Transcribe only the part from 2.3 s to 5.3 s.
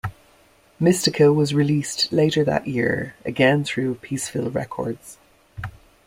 that year, again through Peaceville Records.